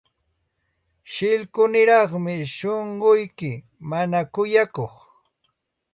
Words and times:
Shillkuniraqmi 1.13 2.35
shunquyki, 2.55 3.51
mana 3.89 4.19
kuyakuq. 4.33 4.93